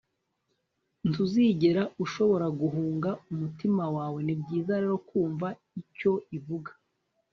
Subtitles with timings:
[1.07, 5.47] ntuzigera ushobora guhunga umutima wawe ni byiza rero kumva
[5.81, 6.71] icyo ivuga